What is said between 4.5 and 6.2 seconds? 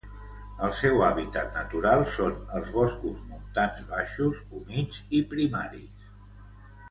humits i primaris.